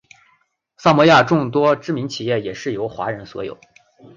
[0.77, 3.59] 萨摩亚众多知名企业也是由华人所有。